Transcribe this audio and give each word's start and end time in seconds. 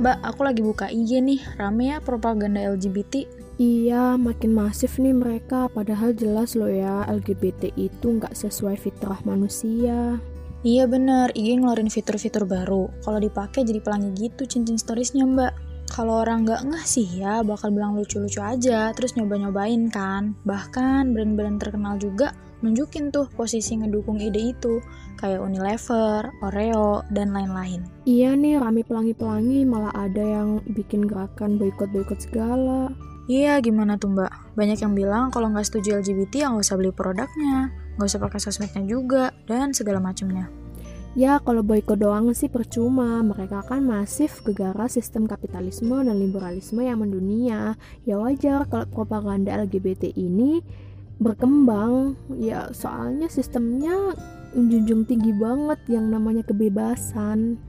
Mbak, 0.00 0.16
aku 0.24 0.40
lagi 0.48 0.64
buka 0.64 0.88
IG 0.88 1.20
nih, 1.20 1.44
rame 1.60 1.92
ya 1.92 2.00
propaganda 2.00 2.56
LGBT. 2.56 3.28
Iya, 3.60 4.16
makin 4.16 4.56
masif 4.56 4.96
nih 4.96 5.12
mereka, 5.12 5.68
padahal 5.68 6.16
jelas 6.16 6.56
loh 6.56 6.72
ya 6.72 7.04
LGBT 7.04 7.68
itu 7.76 8.16
nggak 8.16 8.32
sesuai 8.32 8.80
fitrah 8.80 9.20
manusia. 9.28 10.16
Iya 10.64 10.88
bener, 10.88 11.36
IG 11.36 11.60
ngeluarin 11.60 11.92
fitur-fitur 11.92 12.48
baru. 12.48 12.88
Kalau 13.04 13.20
dipakai 13.20 13.60
jadi 13.60 13.84
pelangi 13.84 14.16
gitu 14.16 14.48
cincin 14.48 14.80
storiesnya 14.80 15.28
mbak. 15.28 15.52
Kalau 15.90 16.22
orang 16.22 16.46
nggak 16.46 16.70
ngeh 16.70 16.86
sih 16.86 17.08
ya, 17.18 17.42
bakal 17.42 17.74
bilang 17.74 17.98
lucu-lucu 17.98 18.38
aja, 18.38 18.94
terus 18.94 19.18
nyoba-nyobain 19.18 19.90
kan. 19.90 20.38
Bahkan 20.46 21.10
brand-brand 21.10 21.58
terkenal 21.58 21.98
juga 21.98 22.30
nunjukin 22.62 23.10
tuh 23.10 23.26
posisi 23.34 23.74
ngedukung 23.74 24.22
ide 24.22 24.54
itu, 24.54 24.78
kayak 25.18 25.42
Unilever, 25.42 26.30
Oreo, 26.46 27.02
dan 27.10 27.34
lain-lain. 27.34 27.82
Iya 28.06 28.38
nih, 28.38 28.62
rame 28.62 28.86
pelangi-pelangi 28.86 29.66
malah 29.66 29.90
ada 29.98 30.22
yang 30.22 30.62
bikin 30.70 31.10
gerakan 31.10 31.58
boykot-boykot 31.58 32.22
segala. 32.22 32.94
Iya, 33.26 33.58
gimana 33.58 33.98
tuh 33.98 34.14
mbak? 34.14 34.30
Banyak 34.54 34.78
yang 34.78 34.94
bilang 34.94 35.34
kalau 35.34 35.50
nggak 35.50 35.66
setuju 35.66 36.02
LGBT 36.06 36.46
ya 36.46 36.46
nggak 36.54 36.66
usah 36.70 36.78
beli 36.78 36.94
produknya, 36.94 37.70
nggak 37.98 38.08
usah 38.08 38.22
pakai 38.22 38.38
sosmednya 38.38 38.82
juga, 38.86 39.34
dan 39.50 39.74
segala 39.74 39.98
macamnya. 39.98 40.46
Ya, 41.18 41.42
kalau 41.42 41.66
boykot 41.66 41.98
doang 41.98 42.30
sih 42.38 42.46
percuma. 42.46 43.18
Mereka 43.26 43.66
kan 43.66 43.82
masif 43.82 44.46
gegara 44.46 44.86
sistem 44.86 45.26
kapitalisme 45.26 46.06
dan 46.06 46.14
liberalisme 46.14 46.86
yang 46.86 47.02
mendunia. 47.02 47.74
Ya 48.06 48.14
wajar 48.14 48.70
kalau 48.70 48.86
propaganda 48.86 49.50
LGBT 49.58 50.14
ini 50.14 50.62
berkembang 51.20 52.16
ya 52.40 52.72
soalnya 52.72 53.28
sistemnya 53.28 54.16
menjunjung 54.56 55.04
tinggi 55.04 55.36
banget 55.36 55.76
yang 55.92 56.08
namanya 56.08 56.40
kebebasan 56.48 57.60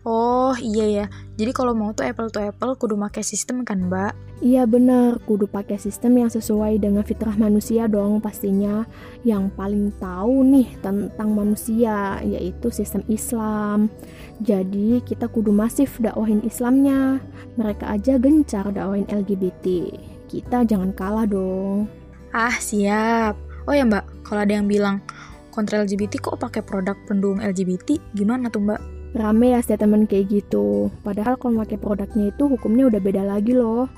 Oh 0.00 0.56
iya 0.56 0.86
ya, 0.88 1.06
jadi 1.36 1.52
kalau 1.52 1.76
mau 1.76 1.92
tuh 1.92 2.08
apple 2.08 2.32
to 2.32 2.40
apple 2.40 2.72
kudu 2.72 2.96
pakai 2.96 3.20
sistem 3.20 3.68
kan 3.68 3.84
mbak? 3.84 4.16
Iya 4.40 4.64
bener, 4.64 5.20
kudu 5.28 5.44
pakai 5.44 5.76
sistem 5.76 6.16
yang 6.16 6.32
sesuai 6.32 6.80
dengan 6.80 7.04
fitrah 7.04 7.36
manusia 7.36 7.84
dong 7.84 8.24
pastinya. 8.24 8.88
Yang 9.28 9.52
paling 9.52 9.92
tahu 10.00 10.40
nih 10.48 10.80
tentang 10.80 11.36
manusia, 11.36 12.16
yaitu 12.24 12.72
sistem 12.72 13.04
Islam. 13.12 13.92
Jadi 14.40 15.04
kita 15.04 15.28
kudu 15.28 15.52
masif 15.52 16.00
dakwahin 16.00 16.40
Islamnya. 16.48 17.20
Mereka 17.60 17.84
aja 17.84 18.16
gencar 18.16 18.72
dakwahin 18.72 19.04
LGBT 19.12 19.92
Kita 20.24 20.64
jangan 20.64 20.96
kalah 20.96 21.28
dong. 21.28 21.92
Ah, 22.32 22.56
siap. 22.56 23.36
Oh 23.68 23.76
ya 23.76 23.84
mbak, 23.84 24.08
kalau 24.24 24.48
ada 24.48 24.56
yang 24.56 24.64
bilang, 24.64 25.04
kontra 25.52 25.84
LGBT 25.84 26.16
kok 26.24 26.40
pakai 26.40 26.64
produk 26.64 26.96
pendukung 27.04 27.44
LGBT, 27.44 28.00
gimana 28.16 28.48
tuh 28.48 28.64
mbak? 28.64 28.99
Rame 29.10 29.58
ya 29.58 29.60
statement 29.62 30.06
kayak 30.06 30.30
gitu. 30.30 30.90
Padahal 31.02 31.34
kalau 31.34 31.58
pakai 31.66 31.78
produknya 31.82 32.30
itu 32.30 32.46
hukumnya 32.46 32.86
udah 32.86 33.00
beda 33.02 33.22
lagi 33.26 33.58
loh. 33.58 33.90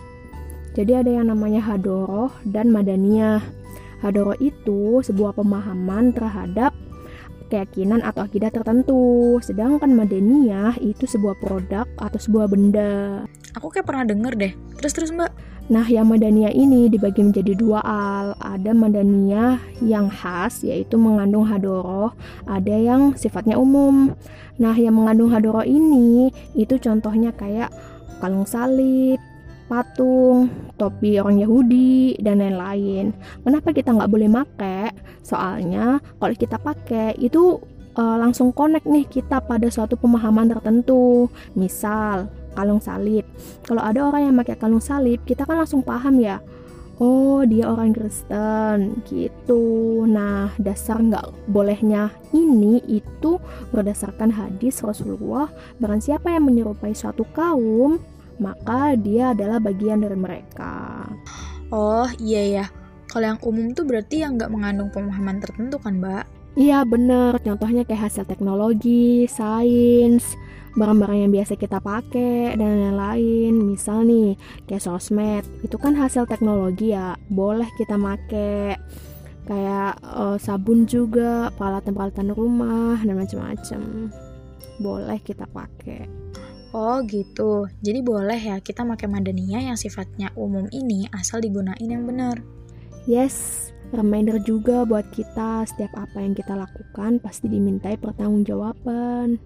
Jadi 0.73 0.93
ada 0.97 1.11
yang 1.13 1.29
namanya 1.29 1.61
Hadoroh 1.61 2.33
dan 2.49 2.73
Madaniyah. 2.73 3.45
Hadoroh 4.01 4.41
itu 4.41 5.05
sebuah 5.05 5.37
pemahaman 5.37 6.17
terhadap 6.17 6.73
keyakinan 7.53 8.01
atau 8.01 8.25
akidah 8.25 8.49
tertentu. 8.49 9.37
Sedangkan 9.45 9.93
Madaniyah 9.93 10.81
itu 10.81 11.05
sebuah 11.05 11.37
produk 11.45 11.85
atau 12.01 12.17
sebuah 12.17 12.49
benda. 12.49 13.29
Aku 13.53 13.69
kayak 13.69 13.85
pernah 13.85 14.09
denger 14.09 14.33
deh. 14.33 14.53
Terus 14.81 14.93
terus 14.97 15.11
mbak, 15.13 15.29
Nah, 15.73 15.89
yang 15.89 16.12
Madaniyah 16.12 16.53
ini 16.53 16.92
dibagi 16.92 17.25
menjadi 17.25 17.56
dua 17.56 17.81
al. 17.81 18.37
Ada 18.45 18.77
Madaniyah 18.77 19.56
yang 19.81 20.12
khas, 20.12 20.61
yaitu 20.61 21.01
mengandung 21.01 21.48
hadoroh. 21.48 22.12
Ada 22.45 22.77
yang 22.77 23.17
sifatnya 23.17 23.56
umum. 23.56 24.12
Nah, 24.61 24.77
yang 24.77 25.00
mengandung 25.00 25.33
hadoroh 25.33 25.65
ini, 25.65 26.28
itu 26.53 26.77
contohnya 26.77 27.33
kayak 27.33 27.73
kalung 28.20 28.45
salib, 28.45 29.17
patung, 29.65 30.53
topi 30.77 31.17
orang 31.17 31.41
Yahudi, 31.41 32.21
dan 32.21 32.44
lain-lain. 32.44 33.16
Kenapa 33.41 33.72
kita 33.72 33.97
nggak 33.97 34.12
boleh 34.12 34.28
pakai? 34.28 34.93
Soalnya 35.25 36.04
kalau 36.21 36.37
kita 36.37 36.60
pakai 36.60 37.16
itu 37.16 37.56
uh, 37.97 38.16
langsung 38.21 38.53
connect 38.53 38.84
nih 38.84 39.09
kita 39.09 39.41
pada 39.41 39.72
suatu 39.72 39.97
pemahaman 39.97 40.53
tertentu. 40.53 41.33
Misal, 41.56 42.28
kalung 42.55 42.81
salib. 42.81 43.27
Kalau 43.67 43.83
ada 43.83 44.05
orang 44.07 44.31
yang 44.31 44.37
pakai 44.39 44.57
kalung 44.57 44.83
salib, 44.83 45.21
kita 45.25 45.45
kan 45.45 45.61
langsung 45.61 45.83
paham 45.83 46.21
ya. 46.21 46.41
Oh, 47.03 47.43
dia 47.43 47.67
orang 47.67 47.91
Kristen 47.91 49.03
gitu. 49.11 50.05
Nah, 50.07 50.55
dasar 50.61 51.03
nggak 51.03 51.51
bolehnya 51.51 52.15
ini 52.31 52.79
itu 52.87 53.43
berdasarkan 53.75 54.31
hadis 54.31 54.85
Rasulullah. 54.87 55.51
Barang 55.83 55.99
siapa 55.99 56.31
yang 56.31 56.47
menyerupai 56.47 56.95
suatu 56.95 57.27
kaum, 57.35 57.99
maka 58.39 58.95
dia 58.95 59.34
adalah 59.34 59.59
bagian 59.59 60.05
dari 60.05 60.15
mereka. 60.15 61.09
Oh, 61.75 62.07
iya 62.23 62.63
ya. 62.63 62.67
Kalau 63.11 63.34
yang 63.34 63.41
umum 63.45 63.77
tuh 63.77 63.84
berarti 63.84 64.25
yang 64.25 64.41
nggak 64.41 64.53
mengandung 64.53 64.89
pemahaman 64.89 65.41
tertentu 65.43 65.77
kan, 65.83 65.99
Mbak? 65.99 66.25
Iya, 66.53 66.85
bener. 66.85 67.41
Contohnya 67.41 67.83
kayak 67.89 68.13
hasil 68.13 68.29
teknologi, 68.29 69.25
sains, 69.25 70.37
barang-barang 70.77 71.25
yang 71.25 71.33
biasa 71.33 71.57
kita 71.57 71.81
pakai 71.81 72.57
dan 72.61 72.93
lain-lain. 72.93 73.57
Misal 73.57 74.05
nih 74.05 74.37
kayak 74.69 74.85
sosmed. 74.85 75.45
Itu 75.65 75.81
kan 75.81 75.97
hasil 75.97 76.29
teknologi 76.29 76.93
ya. 76.93 77.17
Boleh 77.33 77.69
kita 77.81 77.97
pakai 77.97 78.77
kayak 79.49 79.99
uh, 80.05 80.37
sabun 80.39 80.85
juga 80.85 81.51
peralatan-peralatan 81.57 82.37
rumah 82.37 83.01
dan 83.01 83.17
macam-macam. 83.17 84.13
Boleh 84.77 85.19
kita 85.25 85.49
pakai. 85.49 86.05
Oh 86.73 87.05
gitu, 87.05 87.69
jadi 87.84 88.01
boleh 88.01 88.41
ya 88.41 88.57
kita 88.57 88.81
pakai 88.81 89.05
madania 89.05 89.61
yang 89.61 89.77
sifatnya 89.77 90.33
umum 90.41 90.65
ini 90.73 91.05
asal 91.13 91.45
digunain 91.45 91.84
yang 91.84 92.09
benar. 92.09 92.41
Yes, 93.05 93.69
reminder 93.92 94.41
juga 94.41 94.88
buat 94.88 95.06
kita 95.12 95.69
setiap 95.69 95.92
apa 95.97 96.19
yang 96.20 96.32
kita 96.32 96.56
lakukan 96.56 97.20
pasti 97.20 97.47
dimintai 97.47 98.00
pertanggungjawaban. 98.00 99.36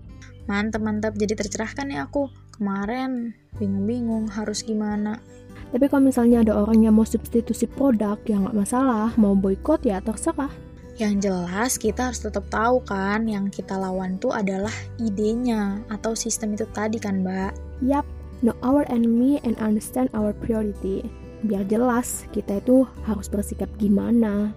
Mantap, 0.46 0.82
mantap. 0.82 1.12
Jadi 1.18 1.34
tercerahkan 1.34 1.90
ya 1.90 2.06
aku. 2.06 2.30
Kemarin 2.54 3.34
bingung-bingung 3.58 4.30
harus 4.30 4.62
gimana. 4.62 5.18
Tapi 5.74 5.90
kalau 5.90 6.08
misalnya 6.08 6.46
ada 6.46 6.54
orang 6.54 6.86
yang 6.86 6.94
mau 6.94 7.04
substitusi 7.04 7.66
produk, 7.66 8.16
ya 8.24 8.38
nggak 8.38 8.56
masalah. 8.56 9.10
Mau 9.18 9.34
boykot 9.34 9.82
ya 9.82 9.98
terserah. 9.98 10.48
Yang 10.96 11.28
jelas 11.28 11.72
kita 11.76 12.08
harus 12.08 12.24
tetap 12.24 12.48
tahu 12.48 12.80
kan 12.88 13.28
yang 13.28 13.52
kita 13.52 13.76
lawan 13.76 14.16
tuh 14.16 14.32
adalah 14.32 14.72
idenya 14.96 15.84
atau 15.92 16.16
sistem 16.16 16.56
itu 16.56 16.64
tadi 16.72 16.96
kan 16.96 17.20
mbak. 17.20 17.52
Yap, 17.84 18.08
know 18.40 18.56
our 18.64 18.88
enemy 18.88 19.36
and 19.44 19.60
understand 19.60 20.08
our 20.16 20.32
priority. 20.32 21.04
Biar 21.44 21.68
jelas 21.68 22.24
kita 22.32 22.62
itu 22.62 22.88
harus 23.04 23.28
bersikap 23.28 23.68
gimana. 23.76 24.56